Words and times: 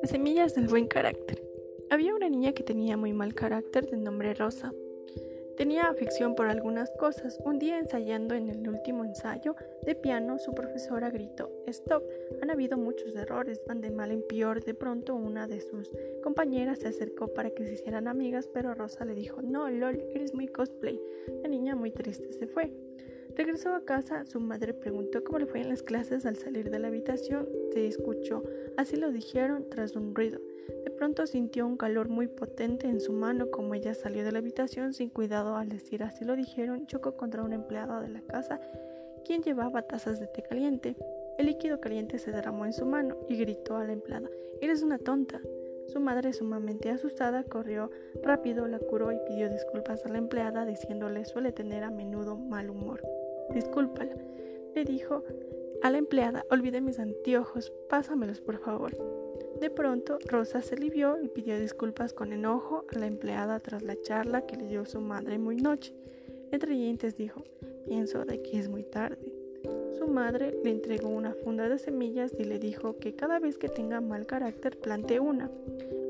Las 0.00 0.10
semillas 0.10 0.54
del 0.54 0.68
buen 0.68 0.86
carácter. 0.86 1.42
Había 1.90 2.14
una 2.14 2.28
niña 2.28 2.52
que 2.52 2.62
tenía 2.62 2.96
muy 2.96 3.12
mal 3.12 3.34
carácter 3.34 3.90
de 3.90 3.96
nombre 3.96 4.34
Rosa. 4.34 4.72
Tenía 5.56 5.84
afición 5.84 6.34
por 6.34 6.46
algunas 6.46 6.90
cosas. 6.92 7.38
Un 7.44 7.58
día 7.58 7.78
ensayando 7.78 8.34
en 8.34 8.48
el 8.48 8.68
último 8.68 9.04
ensayo 9.04 9.56
de 9.84 9.94
piano, 9.94 10.38
su 10.38 10.54
profesora 10.54 11.10
gritó, 11.10 11.50
Stop, 11.66 12.04
han 12.40 12.50
habido 12.50 12.78
muchos 12.78 13.14
errores, 13.16 13.64
van 13.66 13.80
de 13.80 13.90
mal 13.90 14.12
en 14.12 14.22
peor. 14.22 14.62
De 14.62 14.74
pronto 14.74 15.14
una 15.14 15.48
de 15.48 15.60
sus 15.60 15.90
compañeras 16.22 16.78
se 16.78 16.88
acercó 16.88 17.28
para 17.28 17.50
que 17.50 17.64
se 17.64 17.74
hicieran 17.74 18.06
amigas, 18.06 18.48
pero 18.52 18.74
Rosa 18.74 19.04
le 19.04 19.14
dijo, 19.14 19.42
No, 19.42 19.68
lol, 19.68 20.00
eres 20.14 20.32
muy 20.32 20.46
cosplay. 20.46 21.00
La 21.42 21.48
niña 21.48 21.74
muy 21.74 21.90
triste 21.90 22.32
se 22.32 22.46
fue. 22.46 22.72
Regresó 23.36 23.74
a 23.74 23.84
casa, 23.84 24.24
su 24.24 24.40
madre 24.40 24.74
preguntó 24.74 25.24
cómo 25.24 25.38
le 25.38 25.46
fue 25.46 25.60
en 25.60 25.68
las 25.68 25.82
clases 25.82 26.26
al 26.26 26.36
salir 26.36 26.70
de 26.70 26.78
la 26.78 26.88
habitación. 26.88 27.48
Se 27.72 27.86
escuchó, 27.86 28.42
así 28.76 28.96
lo 28.96 29.10
dijeron, 29.10 29.66
tras 29.70 29.96
un 29.96 30.14
ruido. 30.14 30.40
De 30.84 30.90
pronto 30.90 31.26
sintió 31.26 31.66
un 31.66 31.76
calor 31.76 32.08
muy 32.08 32.28
potente 32.28 32.86
en 32.86 33.00
su 33.00 33.12
mano 33.12 33.50
como 33.50 33.74
ella 33.74 33.94
salió 33.94 34.24
de 34.24 34.32
la 34.32 34.38
habitación 34.38 34.94
sin 34.94 35.08
cuidado 35.08 35.56
al 35.56 35.68
decir 35.68 36.02
así 36.02 36.24
lo 36.24 36.36
dijeron, 36.36 36.86
chocó 36.86 37.16
contra 37.16 37.42
una 37.42 37.56
empleada 37.56 38.00
de 38.00 38.08
la 38.08 38.20
casa 38.22 38.60
quien 39.24 39.42
llevaba 39.42 39.82
tazas 39.82 40.20
de 40.20 40.26
té 40.26 40.42
caliente. 40.42 40.96
El 41.38 41.46
líquido 41.46 41.80
caliente 41.80 42.18
se 42.18 42.32
derramó 42.32 42.66
en 42.66 42.72
su 42.72 42.84
mano 42.84 43.16
y 43.28 43.36
gritó 43.36 43.76
a 43.76 43.84
la 43.84 43.92
empleada, 43.92 44.28
Eres 44.60 44.82
una 44.82 44.98
tonta. 44.98 45.40
Su 45.88 46.00
madre, 46.00 46.32
sumamente 46.32 46.90
asustada, 46.90 47.42
corrió 47.42 47.90
rápido, 48.22 48.68
la 48.68 48.78
curó 48.78 49.10
y 49.10 49.18
pidió 49.26 49.48
disculpas 49.48 50.04
a 50.06 50.08
la 50.08 50.18
empleada, 50.18 50.64
diciéndole 50.64 51.24
suele 51.24 51.52
tener 51.52 51.82
a 51.82 51.90
menudo 51.90 52.36
mal 52.36 52.70
humor. 52.70 53.02
Discúlpala, 53.50 54.16
le 54.74 54.84
dijo 54.84 55.22
a 55.82 55.90
la 55.90 55.98
empleada, 55.98 56.44
olvidé 56.50 56.80
mis 56.80 56.98
anteojos, 56.98 57.72
pásamelos 57.88 58.40
por 58.40 58.58
favor. 58.58 58.96
De 59.60 59.70
pronto, 59.70 60.18
Rosa 60.26 60.60
se 60.60 60.74
alivió 60.74 61.20
y 61.22 61.28
pidió 61.28 61.58
disculpas 61.58 62.12
con 62.12 62.32
enojo 62.32 62.84
a 62.94 62.98
la 62.98 63.06
empleada 63.06 63.60
tras 63.60 63.82
la 63.82 64.00
charla 64.00 64.46
que 64.46 64.56
le 64.56 64.66
dio 64.66 64.84
su 64.84 65.00
madre 65.00 65.38
muy 65.38 65.56
noche. 65.56 65.94
Entre 66.50 66.74
dientes 66.74 67.16
dijo, 67.16 67.44
pienso 67.86 68.24
de 68.24 68.42
que 68.42 68.58
es 68.58 68.68
muy 68.68 68.82
tarde. 68.82 69.32
Su 69.98 70.08
madre 70.08 70.58
le 70.64 70.70
entregó 70.70 71.08
una 71.08 71.32
funda 71.32 71.68
de 71.68 71.78
semillas 71.78 72.32
y 72.38 72.44
le 72.44 72.58
dijo 72.58 72.96
que 72.98 73.14
cada 73.14 73.38
vez 73.38 73.58
que 73.58 73.68
tenga 73.68 74.00
mal 74.00 74.26
carácter 74.26 74.78
plante 74.78 75.20
una. 75.20 75.50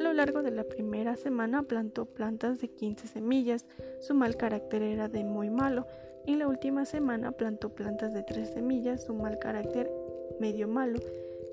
Lo 0.00 0.14
largo 0.14 0.42
de 0.42 0.50
la 0.50 0.64
primera 0.64 1.14
semana 1.14 1.62
plantó 1.62 2.06
plantas 2.06 2.58
de 2.58 2.68
15 2.68 3.06
semillas. 3.06 3.66
Su 4.00 4.14
mal 4.14 4.38
carácter 4.38 4.80
era 4.80 5.08
de 5.08 5.24
muy 5.24 5.50
malo. 5.50 5.86
En 6.26 6.38
la 6.38 6.48
última 6.48 6.86
semana 6.86 7.32
plantó 7.32 7.74
plantas 7.74 8.14
de 8.14 8.22
3 8.22 8.48
semillas. 8.48 9.04
Su 9.04 9.12
mal 9.12 9.38
carácter 9.38 9.92
medio 10.40 10.68
malo 10.68 11.00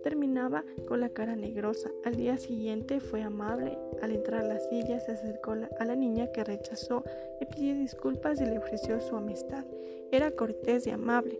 terminaba 0.01 0.63
con 0.87 1.01
la 1.01 1.09
cara 1.09 1.35
negrosa. 1.35 1.91
Al 2.05 2.15
día 2.15 2.37
siguiente 2.37 3.01
fue 3.01 3.21
amable. 3.21 3.77
Al 4.01 4.11
entrar 4.11 4.45
a 4.45 4.47
la 4.47 4.59
silla 4.61 5.01
se 5.01 5.11
acercó 5.11 5.51
a 5.77 5.83
la 5.83 5.95
niña 5.97 6.31
que 6.31 6.45
rechazó, 6.45 7.03
le 7.41 7.47
pidió 7.47 7.75
disculpas 7.75 8.39
y 8.39 8.45
le 8.45 8.59
ofreció 8.59 9.01
su 9.01 9.17
amistad. 9.17 9.65
Era 10.09 10.31
cortés 10.31 10.87
y 10.87 10.91
amable. 10.91 11.37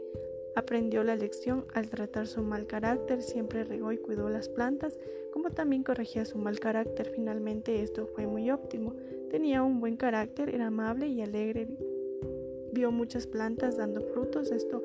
Aprendió 0.58 1.04
la 1.04 1.16
lección 1.16 1.66
al 1.76 1.88
tratar 1.88 2.26
su 2.26 2.42
mal 2.42 2.66
carácter, 2.66 3.22
siempre 3.22 3.64
regó 3.64 3.92
y 3.92 4.00
cuidó 4.00 4.28
las 4.28 4.50
plantas, 4.50 4.98
como 5.32 5.52
también 5.52 5.84
corregía 5.84 6.26
su 6.26 6.40
mal 6.40 6.60
carácter. 6.60 7.12
Finalmente 7.14 7.84
esto 7.84 8.08
fue 8.08 8.26
muy 8.26 8.50
óptimo. 8.50 8.96
Tenía 9.30 9.62
un 9.62 9.80
buen 9.80 9.98
carácter, 9.98 10.50
era 10.50 10.66
amable 10.66 11.10
y 11.10 11.22
alegre. 11.22 11.68
Vio 12.74 12.92
muchas 12.92 13.28
plantas 13.28 13.78
dando 13.78 14.02
frutos. 14.02 14.52
Esto 14.52 14.82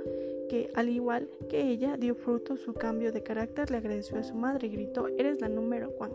que, 0.51 0.69
al 0.75 0.91
igual 0.91 1.31
que 1.49 1.63
ella, 1.63 1.97
dio 1.97 2.17
fruto 2.17 2.59
su 2.59 2.75
cambio 2.75 3.11
de 3.11 3.23
carácter, 3.23 3.71
le 3.71 3.79
agradeció 3.79 4.19
a 4.19 4.25
su 4.25 4.35
madre 4.35 4.67
y 4.67 4.73
gritó, 4.73 5.09
eres 5.17 5.41
la 5.41 5.49
número 5.49 5.95
one. 5.99 6.13